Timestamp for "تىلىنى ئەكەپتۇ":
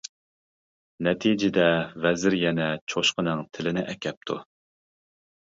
3.59-4.43